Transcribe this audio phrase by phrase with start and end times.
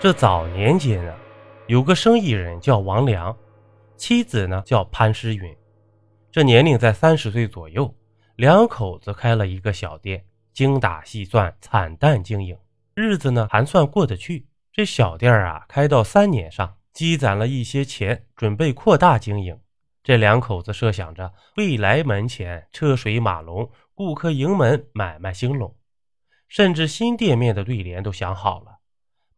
[0.00, 1.18] 这早年间啊，
[1.66, 3.36] 有个生意人叫王良，
[3.96, 5.56] 妻子呢叫潘诗云，
[6.30, 7.92] 这年龄在三十岁左右，
[8.36, 12.56] 两口子开了一个小店，精打细算，惨淡经营，
[12.94, 14.46] 日子呢还算过得去。
[14.72, 19.58] 这小店啊，开到三年上，积攒了一些钱，准备扩大经营。
[20.04, 25.74] 这两口子设想着未来门前车水马龙，顾客盈门，买卖兴隆，
[26.46, 28.77] 甚至新店面的对联都想好了。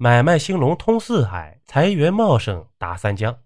[0.02, 3.40] 买卖兴隆通四海，财源茂盛达三江。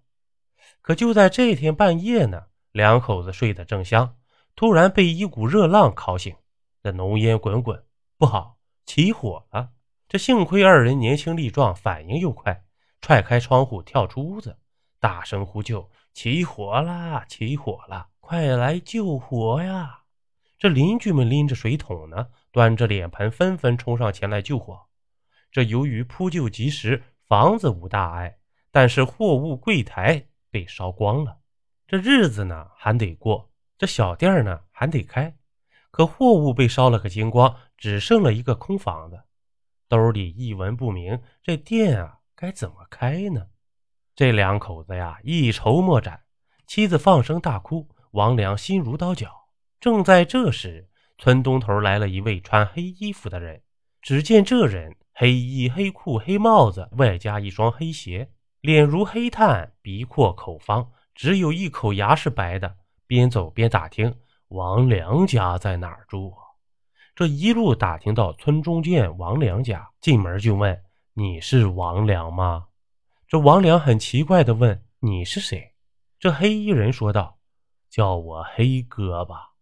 [0.81, 4.15] 可就在这天半夜呢，两口子睡得正香，
[4.55, 6.33] 突然被一股热浪烤醒。
[6.81, 7.83] 这浓烟滚滚，
[8.17, 9.71] 不好，起火了！
[10.07, 12.63] 这幸亏二人年轻力壮，反应又快，
[13.01, 14.57] 踹开窗户跳出屋子，
[15.01, 17.25] 大声呼救：“起火啦！
[17.27, 18.07] 起火了！
[18.21, 20.03] 快来救火呀！”
[20.57, 24.79] 这邻居们拎着水桶呢，端着脸盆，纷纷冲上前来救火。
[25.55, 28.39] 这由于扑救及时，房子无大碍，
[28.71, 31.37] 但是货物柜台被烧光了。
[31.87, 35.33] 这日子呢还得过，这小店呢还得开，
[35.91, 39.17] 可货物被烧了个精光，只剩了一个空房子，
[39.87, 43.47] 兜里一文不名，这店啊该怎么开呢？
[44.13, 46.19] 这两口子呀一筹莫展，
[46.67, 49.47] 妻子放声大哭，王良心如刀绞。
[49.79, 53.61] 正在这时，村东头来了一位穿黑衣服的人，
[54.01, 54.93] 只见这人。
[55.17, 62.75] 黑衣、黑裤、黑帽子，外加一双黑鞋，脸如黑炭，鼻阔口方，只有一口牙是白的。
[63.07, 64.13] 边走边打听
[64.49, 66.33] 王良家在哪儿住。
[67.15, 70.83] 这一路打听到村中见王良家，进门就问
[71.15, 72.67] ：“你是王良吗？”
[73.25, 75.75] 这王良很奇怪地问：“你是谁？”
[76.19, 77.39] 这黑衣人说道
[77.89, 79.53] ：“叫我黑哥吧。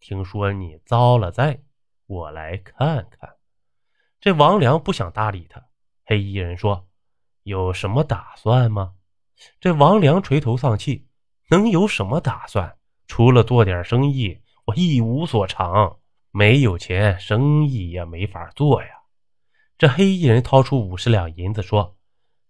[0.00, 1.60] 听说你遭了灾，
[2.06, 3.34] 我来看看。”
[4.22, 5.60] 这王良不想搭理他。
[6.06, 6.86] 黑衣人说
[7.42, 8.92] ：“有什么打算吗？”
[9.58, 11.08] 这王良垂头丧气
[11.50, 12.76] ：“能有什么打算？
[13.08, 15.98] 除了做点生意，我一无所长。
[16.30, 18.90] 没有钱，生意也没法做呀。”
[19.76, 21.96] 这黑衣人掏出五十两银子说：“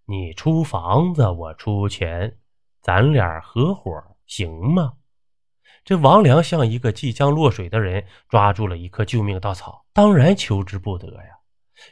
[0.05, 2.37] 你出房子，我出钱，
[2.83, 3.91] 咱俩合伙
[4.27, 4.93] 行吗？”
[5.87, 11.32] 这王良像一个即将落水的人，抓住了一棵救命稻草，当然求之不得呀。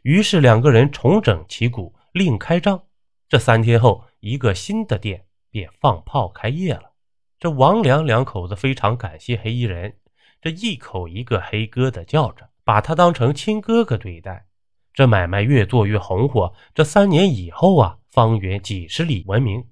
[0.03, 2.83] 于是两个人重整旗鼓，另开张。
[3.29, 6.93] 这三天后，一个新的店便放炮开业了。
[7.39, 9.97] 这王良两口子非常感谢黑衣人，
[10.41, 14.47] 这一口一个黑哥的叫着，把他当成亲哥哥对待。
[14.93, 16.53] 这买卖越做越红火。
[16.75, 19.67] 这三年以后啊，方圆几十里闻名。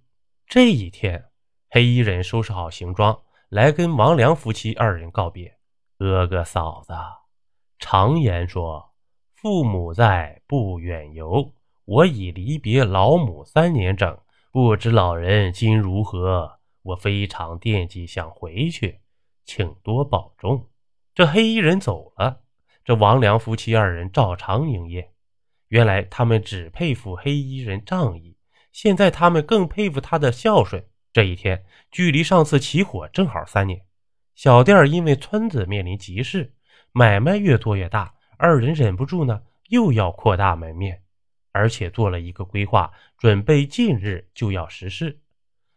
[0.46, 1.24] 这一天，
[1.70, 5.58] 黑衣人收拾好行装，来跟王良夫妻二人告别
[5.98, 6.94] ：“哥哥嫂子，
[7.78, 8.87] 常言说。”
[9.40, 11.54] 父母在，不远游。
[11.84, 14.18] 我已离别老母三年整，
[14.50, 16.58] 不知老人今如何？
[16.82, 18.98] 我非常惦记，想回去，
[19.44, 20.66] 请多保重。
[21.14, 22.40] 这黑衣人走了，
[22.84, 25.12] 这王良夫妻二人照常营业。
[25.68, 28.36] 原来他们只佩服黑衣人仗义，
[28.72, 30.84] 现在他们更佩服他的孝顺。
[31.12, 33.82] 这一天，距离上次起火正好三年。
[34.34, 36.54] 小店因为村子面临急事，
[36.90, 38.14] 买卖越做越大。
[38.38, 41.02] 二人忍不住呢，又要扩大门面，
[41.52, 45.20] 而且做了一个规划，准备近日就要实施。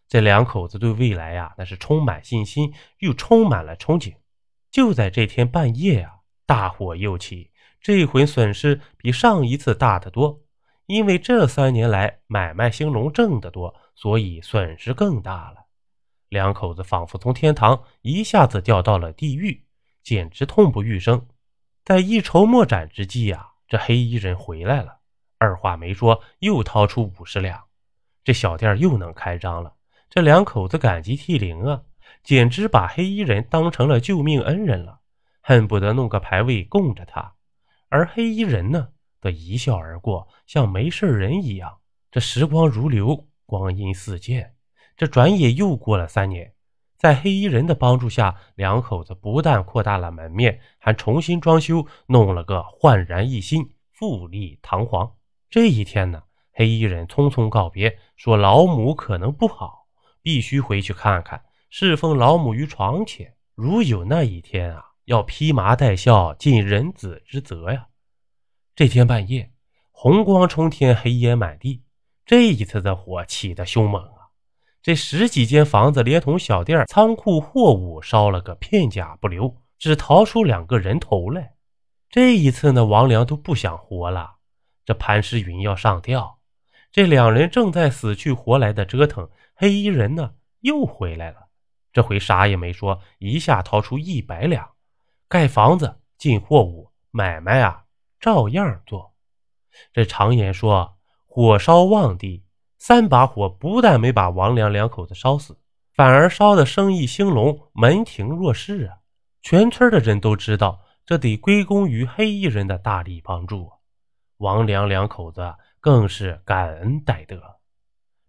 [0.08, 4.14] 这两口子对未来呀，那是充满信心，又充满了憧憬。
[4.70, 7.50] 就在这天半夜啊，大火又起，
[7.82, 10.42] 这回损失比上一次大得多。
[10.86, 15.66] 因为这三年来买卖兴隆，挣得多，所以损失更大了。
[16.30, 19.66] 两口子仿佛从天堂一下子掉到了地狱，
[20.04, 21.26] 简直痛不欲生。
[21.84, 25.00] 在一筹莫展之际呀，这黑衣人回来了，
[25.40, 27.64] 二话没说，又掏出五十两，
[28.24, 29.74] 这小店又能开张了。
[30.10, 31.82] 这两口子感激涕零啊，
[32.24, 35.00] 简直把黑衣人当成了救命恩人了，
[35.42, 37.34] 恨不得弄个牌位供着他。
[37.90, 41.80] 而黑衣人呢，则一笑而过，像没事人一样。
[42.12, 44.54] 这时光如流，光阴似箭，
[44.96, 46.54] 这转眼又过了三年。
[47.02, 55.12] 在黑衣人的帮助下，两口子不但扩大了门面，还重新装修，弄了个焕然一新、富丽堂皇。
[55.50, 56.22] 这一天呢，
[56.54, 59.88] 黑衣人匆匆告别，说老母可能不好，
[60.22, 63.34] 必须回去看看，侍奉老母于床前。
[63.56, 67.88] 如有那一天啊，要披麻戴孝，尽人子之责呀。
[68.76, 69.52] 这天半夜，
[69.90, 71.82] 红光冲天，黑烟满地，
[72.28, 74.08] 这一次的火起得凶猛！
[74.82, 81.54] 这十几间房子连同小店、仓库、货物烧了个片甲不留，只逃出两个人头来。
[82.10, 84.38] 这一次呢，王良都不想活了。
[84.84, 86.40] 这潘诗云要上吊，
[86.92, 90.32] 这两人正在死去活来的折腾，黑衣人呢
[90.62, 91.48] 又回来了。
[91.94, 94.68] 这回啥也没说，一下掏出一百两，
[95.30, 97.84] 盖房子、进货物、买卖啊，
[98.20, 99.14] 照样做。
[99.94, 102.44] 这常言说：“火烧旺地。”
[102.84, 105.56] 三把火不但没把王良两口子烧死，
[105.94, 108.98] 反而烧得生意兴隆，门庭若市啊！
[109.44, 113.72] 全村的人都知道，这得归功于黑衣人的大力帮助。
[114.38, 117.40] 王良两口子更是感恩戴德。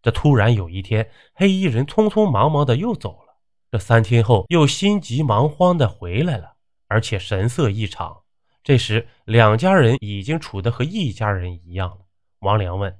[0.02, 3.38] 这突然有一天，黑衣人匆匆忙忙的又走了。
[3.70, 6.56] 这三天后，又心急忙慌的回来了，
[6.88, 8.18] 而且神色异常。
[8.62, 12.00] 这时，两家人已经处得和一家人一样了。
[12.40, 12.94] 王良问：“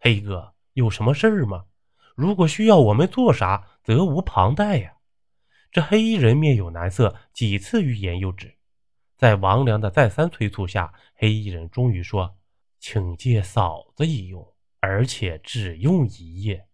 [0.00, 1.64] 黑哥。”有什么事儿吗？
[2.14, 4.92] 如果需要我们做啥，责无旁贷呀。
[5.72, 8.54] 这黑衣人面有难色，几次欲言又止。
[9.16, 12.36] 在王良的再三催促下，黑衣人终于说
[12.78, 14.46] ：“请借嫂子一用，
[14.80, 16.66] 而且只用一夜。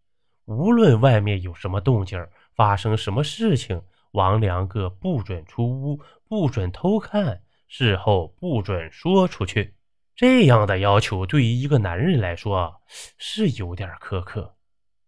[0.47, 2.19] 无论外面有什么动静，
[2.57, 9.77] 发生什么事情，王良哥不准出屋，不准偷看，事后不准说出去。”
[10.15, 12.81] 这样的要求对于一个男人来说
[13.19, 14.57] 是有点苛刻，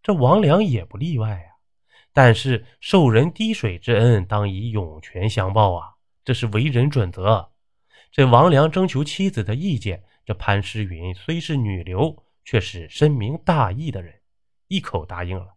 [0.02, 1.50] 这王良也不例外啊。
[2.12, 7.50] 但是受人滴水之恩，当以涌泉相报啊，这是为人准则。
[8.10, 14.14] 这王良征求妻子的意见，这潘诗云虽是女流，却是深明大义的人，
[14.68, 15.54] 一口答应了。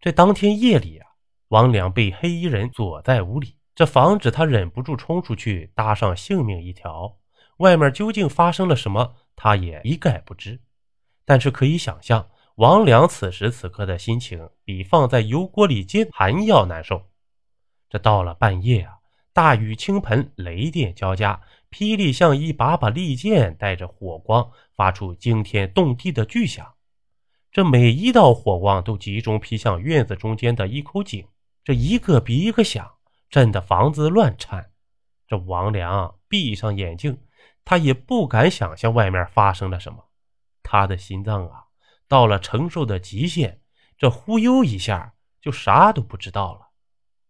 [0.00, 1.06] 这当天夜里啊，
[1.48, 7.19] 王良被黑衣人锁在屋里，这防止他忍不住冲出去搭上性命一条。
[7.60, 10.60] 外面究竟发生了什么，他也一概不知。
[11.26, 17.10] 但是可以想象，王良此时此刻的心情比放在油锅里煎还要难受。
[17.90, 18.94] 这到了半夜啊，
[19.34, 21.38] 大雨倾盆，雷电交加，
[21.70, 26.66] 霹雳像一把把利剑，带着火光，发出惊天动地的巨响。
[27.52, 31.26] 这每一道火光都集中劈向院子中间的一口井，
[31.62, 32.90] 这一个比一个响，
[33.28, 34.70] 震得房子乱颤。
[35.28, 37.18] 这王良闭上眼睛。
[37.64, 40.10] 他也不敢想象外面发生了什么，
[40.62, 41.64] 他的心脏啊，
[42.08, 43.60] 到了承受的极限，
[43.96, 46.70] 这忽悠一下就啥都不知道了。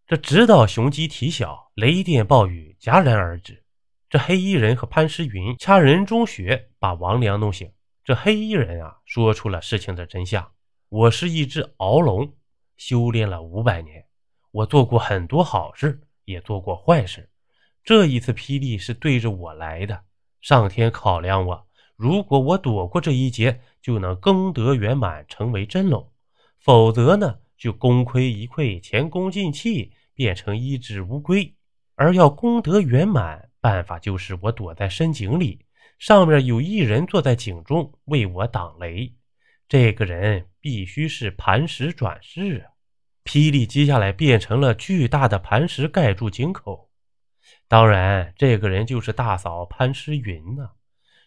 [0.07, 3.65] 这直到雄鸡啼晓，雷电暴雨戛然而止。
[4.09, 7.73] 这黑衣人和潘诗云掐人中穴，把王良弄醒。
[8.03, 10.51] 这黑衣人啊，说出了事情的真相：
[10.89, 12.35] 我是一只鳌龙，
[12.77, 14.05] 修炼了五百年，
[14.51, 17.31] 我做过很多好事，也做过坏事。
[17.85, 20.03] 这一次霹雳是对着我来的。
[20.41, 21.67] 上天考量我，
[21.97, 26.03] 如果我躲过这一劫，就能功德圆满，成为真龙；
[26.59, 31.55] 否则呢，就功亏一篑，前功尽弃，变成一只乌龟。
[31.95, 35.67] 而要功德圆满，办法就是我躲在深井里，
[35.99, 39.15] 上面有一人坐在井中为我挡雷。
[39.69, 42.73] 这个人必须是磐石转世啊！
[43.23, 46.90] 霹雳接下来变成了巨大的磐石，盖住井口。
[47.71, 50.73] 当然，这个人就是大嫂潘诗云呢。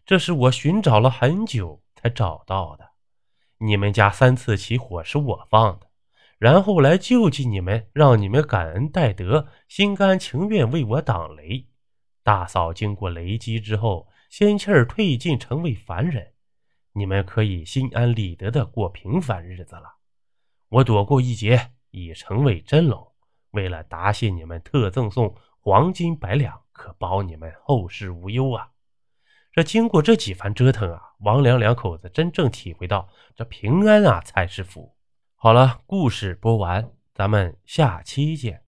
[0.06, 2.86] 这是我寻找了很久才找到的。
[3.60, 5.88] 你们家三次起火是我放的，
[6.38, 11.70] 然后来救济你们，让你们感恩戴德，心甘情愿为我挡雷。
[12.24, 16.34] 大嫂经过雷击之后，仙气儿退尽，成为凡人，
[16.92, 19.96] 你们可以心安理得的过平凡日子了。
[20.68, 23.14] 我躲过一劫，已成为真龙。
[23.52, 25.34] 为了答谢你们，特赠送。
[25.66, 28.72] 黄金百两，可保你们后世无忧啊！
[29.54, 34.94] 这经过这几番折腾啊，王良两口子真正体会到这平安啊才是福。
[35.36, 38.62] 好了，故事播完，咱们下期见。